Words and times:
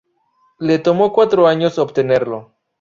Le 0.57 0.79
tomó 0.79 1.13
cuatro 1.13 1.45
años 1.45 1.77
obtenerlo. 1.77 2.55